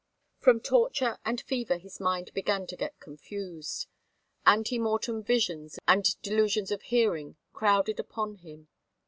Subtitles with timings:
[0.39, 3.85] From torture and fever his mind began to get confused.
[4.47, 8.67] Ante mortem visions and delusions of hearing crowded upon him.